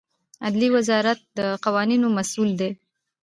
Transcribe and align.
عدلیې 0.45 0.73
وزارت 0.77 1.19
د 1.37 1.39
قوانینو 1.63 2.07
مسوول 2.17 2.51
دی 2.61 2.71